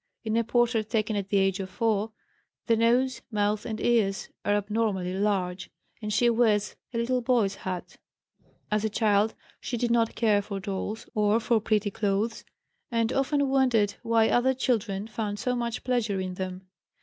[0.23, 2.11] In a portrait taken at the age of 4
[2.65, 5.69] the nose, mouth, and ears are abnormally large,
[6.01, 7.97] and she wears a little boy's hat.
[8.71, 12.43] As a child she did not care for dolls or for pretty clothes,
[12.89, 16.65] and often wondered why other children found so much pleasure in them.